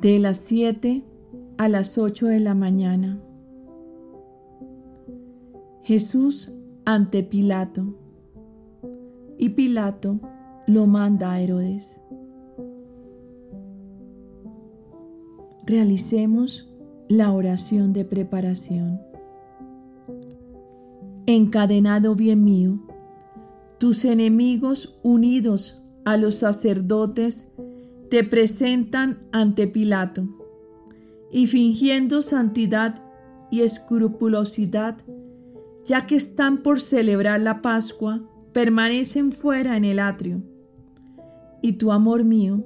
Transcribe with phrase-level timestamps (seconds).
[0.00, 1.02] de las 7
[1.56, 3.20] a las 8 de la mañana.
[5.82, 7.96] Jesús ante Pilato.
[9.38, 10.20] Y Pilato
[10.66, 11.98] lo manda a Herodes.
[15.66, 16.72] Realicemos
[17.08, 19.00] la oración de preparación.
[21.26, 22.78] Encadenado bien mío,
[23.78, 27.47] tus enemigos unidos a los sacerdotes
[28.10, 30.26] te presentan ante Pilato
[31.30, 33.02] y fingiendo santidad
[33.50, 34.98] y escrupulosidad,
[35.84, 40.42] ya que están por celebrar la Pascua, permanecen fuera en el atrio.
[41.62, 42.64] Y tu amor mío,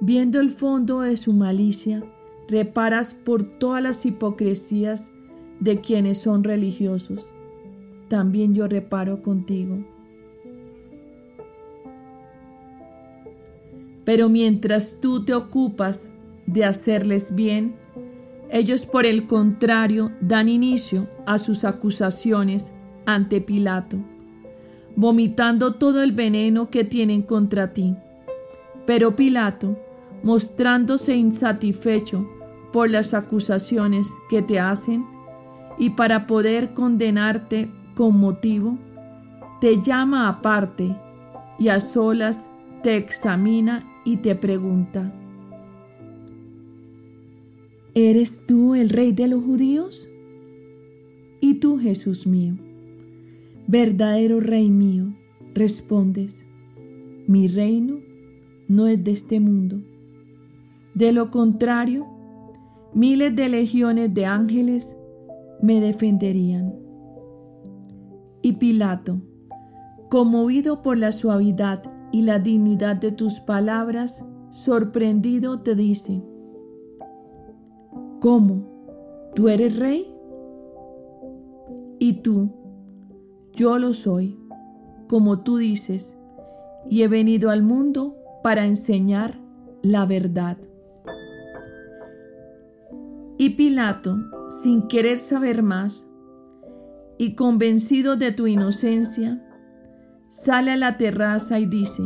[0.00, 2.02] viendo el fondo de su malicia,
[2.48, 5.10] reparas por todas las hipocresías
[5.60, 7.26] de quienes son religiosos.
[8.08, 9.84] También yo reparo contigo.
[14.10, 16.10] Pero mientras tú te ocupas
[16.44, 17.76] de hacerles bien,
[18.50, 22.72] ellos por el contrario dan inicio a sus acusaciones
[23.06, 23.98] ante Pilato,
[24.96, 27.94] vomitando todo el veneno que tienen contra ti.
[28.84, 29.78] Pero Pilato,
[30.24, 32.28] mostrándose insatisfecho
[32.72, 35.06] por las acusaciones que te hacen
[35.78, 38.76] y para poder condenarte con motivo,
[39.60, 40.96] te llama aparte
[41.60, 42.50] y a solas
[42.82, 45.12] te examina y te pregunta,
[47.94, 50.08] ¿eres tú el rey de los judíos?
[51.40, 52.56] Y tú, Jesús mío,
[53.66, 55.14] verdadero rey mío,
[55.54, 56.44] respondes,
[57.26, 58.00] mi reino
[58.68, 59.80] no es de este mundo.
[60.94, 62.06] De lo contrario,
[62.94, 64.96] miles de legiones de ángeles
[65.62, 66.74] me defenderían.
[68.42, 69.20] Y Pilato,
[70.08, 71.82] conmovido por la suavidad
[72.12, 76.22] y la dignidad de tus palabras, sorprendido te dice,
[78.20, 78.68] ¿cómo?
[79.34, 80.12] ¿Tú eres rey?
[81.98, 82.50] Y tú,
[83.52, 84.38] yo lo soy,
[85.08, 86.16] como tú dices,
[86.88, 89.38] y he venido al mundo para enseñar
[89.82, 90.58] la verdad.
[93.38, 94.16] Y Pilato,
[94.62, 96.06] sin querer saber más,
[97.18, 99.46] y convencido de tu inocencia,
[100.30, 102.02] sale a la terraza y dice,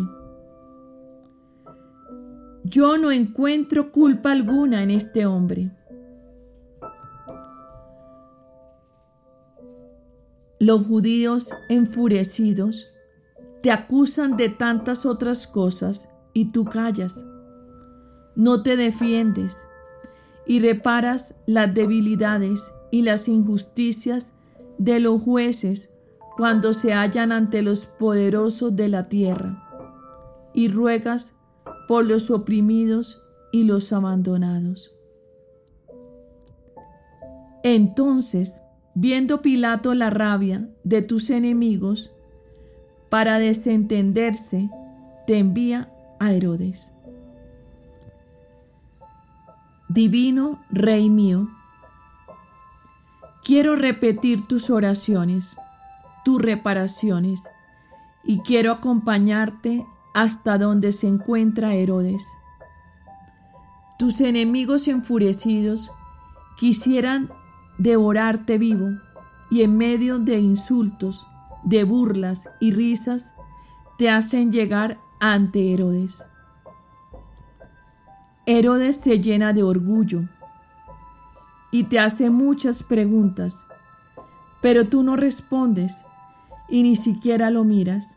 [2.64, 5.70] yo no encuentro culpa alguna en este hombre.
[10.58, 12.94] Los judíos enfurecidos
[13.62, 17.24] te acusan de tantas otras cosas y tú callas.
[18.34, 19.58] No te defiendes
[20.46, 24.32] y reparas las debilidades y las injusticias
[24.78, 25.90] de los jueces
[26.36, 29.60] cuando se hallan ante los poderosos de la tierra,
[30.52, 31.32] y ruegas
[31.86, 33.22] por los oprimidos
[33.52, 34.96] y los abandonados.
[37.62, 38.60] Entonces,
[38.94, 42.10] viendo Pilato la rabia de tus enemigos,
[43.08, 44.68] para desentenderse,
[45.26, 46.88] te envía a Herodes.
[49.88, 51.48] Divino Rey mío,
[53.44, 55.56] quiero repetir tus oraciones
[56.24, 57.44] tus reparaciones
[58.22, 62.26] y quiero acompañarte hasta donde se encuentra Herodes.
[63.98, 65.92] Tus enemigos enfurecidos
[66.56, 67.30] quisieran
[67.78, 68.90] devorarte vivo
[69.50, 71.26] y en medio de insultos,
[71.64, 73.34] de burlas y risas
[73.98, 76.24] te hacen llegar ante Herodes.
[78.46, 80.24] Herodes se llena de orgullo
[81.70, 83.64] y te hace muchas preguntas,
[84.60, 85.98] pero tú no respondes
[86.68, 88.14] y ni siquiera lo miras.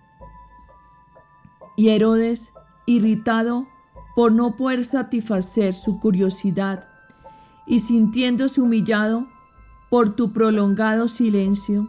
[1.76, 2.54] Y Herodes,
[2.86, 3.68] irritado
[4.16, 6.90] por no poder satisfacer su curiosidad
[7.68, 9.28] y sintiéndose humillado
[9.90, 11.88] por tu prolongado silencio,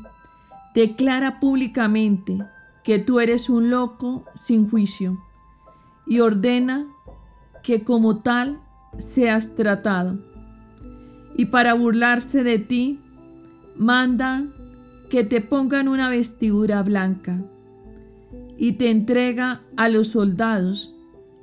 [0.75, 2.39] declara públicamente
[2.85, 5.19] que tú eres un loco sin juicio
[6.07, 6.87] y ordena
[7.63, 8.61] que como tal
[8.99, 10.19] seas tratado.
[11.37, 13.01] Y para burlarse de ti,
[13.77, 14.45] manda
[15.09, 17.43] que te pongan una vestidura blanca
[18.57, 20.95] y te entrega a los soldados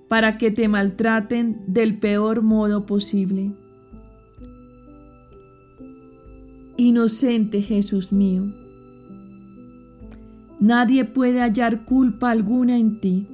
[0.07, 3.53] para que te maltraten del peor modo posible.
[6.77, 8.53] Inocente Jesús mío,
[10.59, 13.27] nadie puede hallar culpa alguna en ti,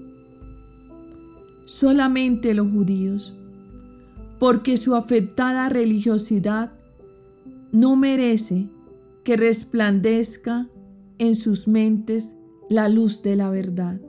[1.66, 3.36] solamente los judíos,
[4.40, 6.72] porque su afectada religiosidad
[7.72, 8.68] no merece
[9.24, 10.70] que resplandezca
[11.18, 12.36] en sus mentes
[12.70, 14.00] la luz de la verdad.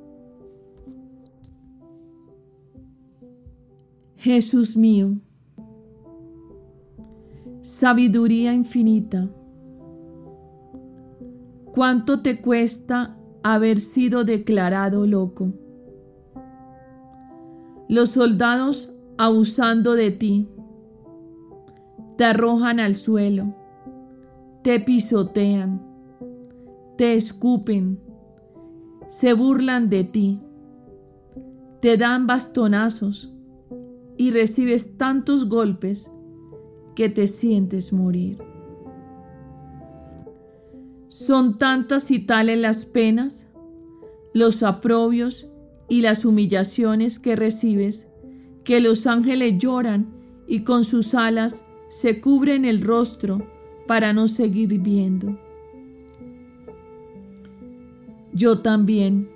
[4.17, 5.17] Jesús mío,
[7.63, 9.29] Sabiduría infinita.
[11.73, 15.53] ¿Cuánto te cuesta haber sido declarado loco?
[17.89, 20.49] Los soldados, abusando de ti,
[22.17, 23.55] te arrojan al suelo,
[24.63, 25.83] te pisotean,
[26.97, 27.99] te escupen,
[29.09, 30.41] se burlan de ti,
[31.81, 33.35] te dan bastonazos
[34.17, 36.13] y recibes tantos golpes
[36.95, 38.39] que te sientes morir.
[41.09, 43.49] Son tantas y tales las penas,
[44.33, 45.49] los aprobios
[45.89, 48.07] y las humillaciones que recibes,
[48.63, 50.15] que los ángeles lloran
[50.47, 53.52] y con sus alas se cubren el rostro
[53.87, 55.39] para no seguir viendo.
[58.33, 59.29] Yo también,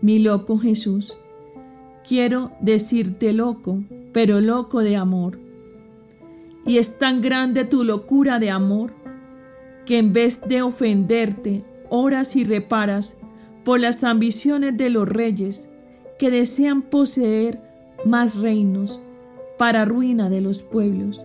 [0.00, 1.18] mi loco Jesús,
[2.06, 3.82] quiero decirte loco,
[4.12, 5.38] pero loco de amor
[6.64, 8.92] y es tan grande tu locura de amor
[9.84, 13.16] que en vez de ofenderte, oras y reparas
[13.64, 15.68] por las ambiciones de los reyes
[16.18, 17.60] que desean poseer
[18.04, 19.00] más reinos
[19.58, 21.24] para ruina de los pueblos,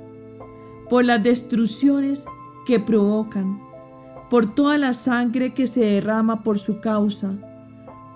[0.90, 2.26] por las destrucciones
[2.68, 3.62] que provocan,
[4.30, 7.34] por toda la sangre que se derrama por su causa,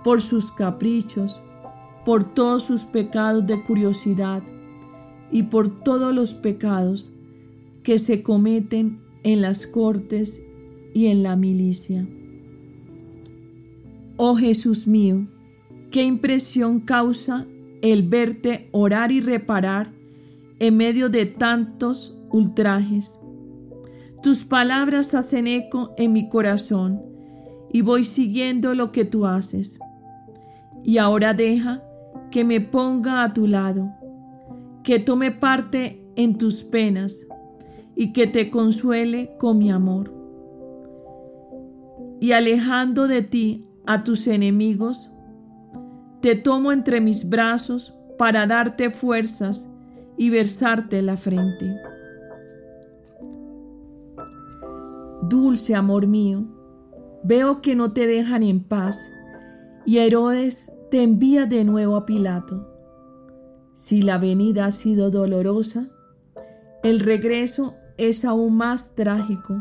[0.03, 1.39] por sus caprichos,
[2.03, 4.44] por todos sus pecados de curiosidad,
[5.31, 7.13] y por todos los pecados
[7.81, 10.42] que se cometen en las cortes
[10.94, 12.06] y en la milicia.
[14.18, 15.27] Oh Jesús mío,
[15.92, 17.47] qué impresión causa
[17.81, 19.94] el verte orar y reparar
[20.59, 23.20] en medio de tantos ultrajes.
[24.21, 27.01] Tus palabras hacen eco en mi corazón
[27.71, 29.79] y voy siguiendo lo que tú haces.
[30.83, 31.83] Y ahora deja
[32.29, 33.91] que me ponga a tu lado
[34.83, 37.18] que tome parte en tus penas
[37.95, 40.13] y que te consuele con mi amor.
[42.19, 45.09] Y alejando de ti a tus enemigos,
[46.21, 49.68] te tomo entre mis brazos para darte fuerzas
[50.18, 51.91] y versarte la frente.
[55.21, 56.45] Dulce amor mío,
[57.23, 59.00] veo que no te dejan en paz
[59.85, 62.71] y Herodes te envía de nuevo a Pilato
[63.81, 65.88] si la venida ha sido dolorosa,
[66.83, 69.59] el regreso es aún más trágico,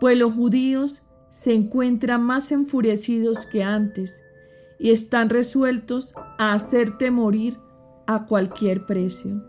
[0.00, 4.20] pues los judíos se encuentran más enfurecidos que antes
[4.80, 7.56] y están resueltos a hacerte morir
[8.08, 9.44] a cualquier precio.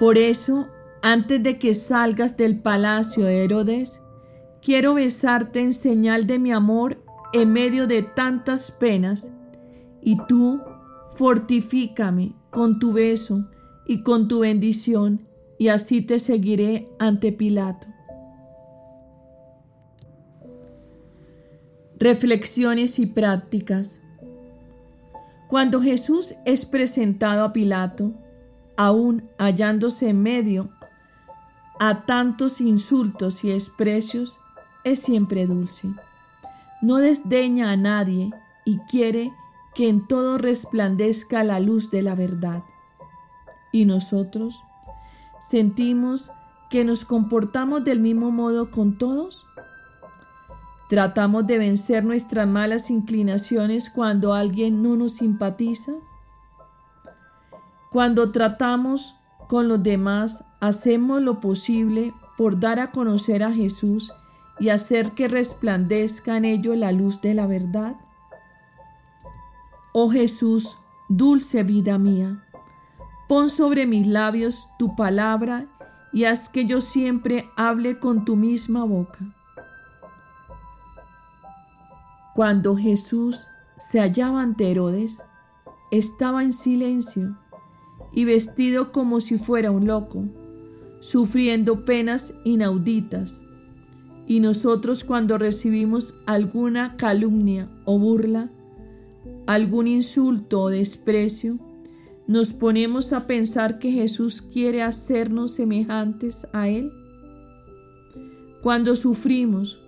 [0.00, 0.68] Por eso,
[1.02, 4.00] antes de que salgas del palacio de Herodes,
[4.62, 7.02] quiero besarte en señal de mi amor
[7.32, 9.30] en medio de tantas penas,
[10.00, 10.60] y tú
[11.16, 13.48] fortifícame con tu beso
[13.86, 15.26] y con tu bendición,
[15.58, 17.88] y así te seguiré ante Pilato.
[21.98, 24.00] Reflexiones y prácticas.
[25.48, 28.12] Cuando Jesús es presentado a Pilato,
[28.76, 30.70] aún hallándose en medio
[31.84, 34.38] a tantos insultos y desprecios,
[34.84, 35.88] es siempre dulce.
[36.80, 38.30] No desdeña a nadie
[38.64, 39.32] y quiere
[39.74, 42.62] que en todo resplandezca la luz de la verdad.
[43.72, 44.60] Y nosotros
[45.40, 46.30] sentimos
[46.70, 49.44] que nos comportamos del mismo modo con todos.
[50.88, 55.94] Tratamos de vencer nuestras malas inclinaciones cuando alguien no nos simpatiza.
[57.90, 59.16] Cuando tratamos
[59.52, 64.14] con los demás, hacemos lo posible por dar a conocer a Jesús
[64.58, 67.96] y hacer que resplandezca en ello la luz de la verdad.
[69.92, 70.78] Oh Jesús,
[71.10, 72.42] dulce vida mía,
[73.28, 75.66] pon sobre mis labios tu palabra
[76.14, 79.18] y haz que yo siempre hable con tu misma boca.
[82.34, 85.22] Cuando Jesús se hallaba ante Herodes,
[85.90, 87.36] estaba en silencio
[88.14, 90.24] y vestido como si fuera un loco,
[91.00, 93.40] sufriendo penas inauditas.
[94.26, 98.50] Y nosotros cuando recibimos alguna calumnia o burla,
[99.46, 101.58] algún insulto o desprecio,
[102.26, 106.92] nos ponemos a pensar que Jesús quiere hacernos semejantes a Él.
[108.62, 109.80] Cuando sufrimos,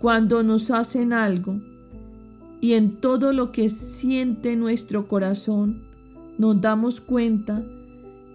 [0.00, 1.60] cuando nos hacen algo
[2.60, 5.87] y en todo lo que siente nuestro corazón,
[6.38, 7.64] nos damos cuenta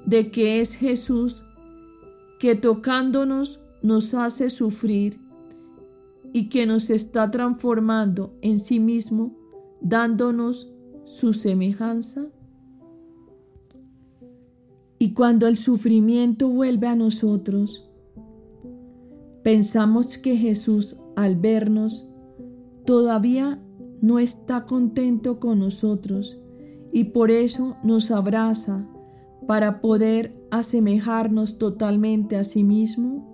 [0.06, 1.44] de que es Jesús
[2.40, 5.20] que tocándonos nos hace sufrir
[6.34, 9.36] y que nos está transformando en sí mismo
[9.82, 10.72] dándonos
[11.06, 12.28] su semejanza?
[15.00, 17.90] Y cuando el sufrimiento vuelve a nosotros,
[19.44, 22.08] Pensamos que Jesús al vernos
[22.86, 23.62] todavía
[24.02, 26.40] no está contento con nosotros
[26.94, 28.88] y por eso nos abraza
[29.48, 33.34] para poder asemejarnos totalmente a sí mismo?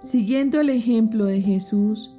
[0.00, 2.16] Siguiendo el ejemplo de Jesús,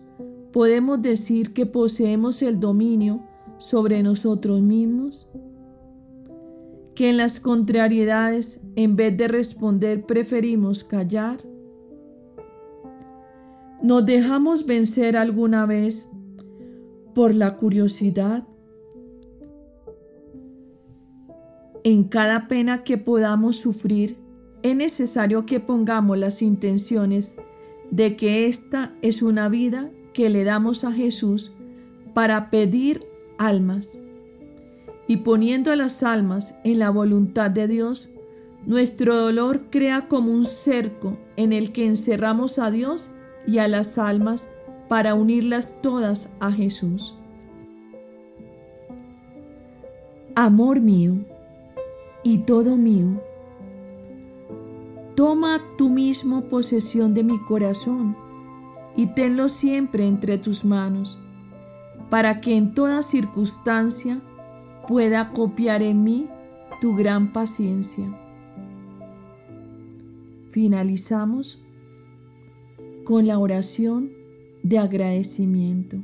[0.53, 3.23] podemos decir que poseemos el dominio
[3.57, 5.27] sobre nosotros mismos,
[6.93, 11.39] que en las contrariedades, en vez de responder, preferimos callar.
[13.81, 16.05] ¿Nos dejamos vencer alguna vez
[17.15, 18.47] por la curiosidad?
[21.85, 24.17] En cada pena que podamos sufrir,
[24.61, 27.35] es necesario que pongamos las intenciones
[27.91, 31.51] de que esta es una vida que le damos a Jesús
[32.13, 33.05] para pedir
[33.37, 33.89] almas.
[35.09, 38.07] Y poniendo a las almas en la voluntad de Dios,
[38.65, 43.09] nuestro dolor crea como un cerco en el que encerramos a Dios
[43.45, 44.47] y a las almas
[44.87, 47.17] para unirlas todas a Jesús.
[50.35, 51.25] Amor mío
[52.23, 53.21] y todo mío,
[55.15, 58.15] toma tú mismo posesión de mi corazón
[58.95, 61.19] y tenlo siempre entre tus manos,
[62.09, 64.21] para que en toda circunstancia
[64.87, 66.27] pueda copiar en mí
[66.79, 68.05] tu gran paciencia.
[70.51, 71.61] Finalizamos
[73.03, 74.11] con la oración
[74.61, 75.97] de agradecimiento.